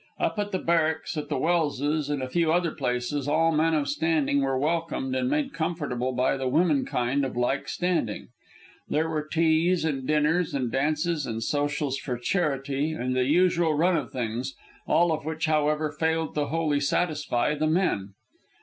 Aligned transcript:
Up 0.19 0.39
at 0.39 0.51
the 0.51 0.57
Barracks, 0.57 1.15
at 1.15 1.29
the 1.29 1.37
Welse's, 1.37 2.09
and 2.09 2.23
a 2.23 2.27
few 2.27 2.51
other 2.51 2.71
places, 2.71 3.27
all 3.27 3.51
men 3.51 3.75
of 3.75 3.87
standing 3.87 4.41
were 4.41 4.57
welcomed 4.57 5.15
and 5.15 5.29
made 5.29 5.53
comfortable 5.53 6.11
by 6.11 6.37
the 6.37 6.47
womenkind 6.49 7.23
of 7.23 7.37
like 7.37 7.67
standing. 7.69 8.29
There 8.89 9.07
were 9.07 9.27
teas, 9.31 9.85
and 9.85 10.07
dinners, 10.07 10.55
and 10.55 10.71
dances, 10.71 11.27
and 11.27 11.43
socials 11.43 11.99
for 11.99 12.17
charity, 12.17 12.93
and 12.93 13.15
the 13.15 13.25
usual 13.25 13.75
run 13.75 13.95
of 13.95 14.11
things; 14.11 14.55
all 14.87 15.11
of 15.11 15.23
which, 15.23 15.45
however, 15.45 15.91
failed 15.91 16.33
to 16.33 16.45
wholly 16.47 16.79
satisfy 16.79 17.53
the 17.53 17.67
men. 17.67 18.15